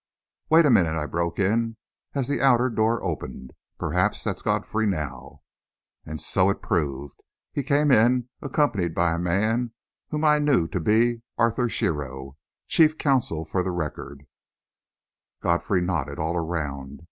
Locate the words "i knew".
10.23-10.67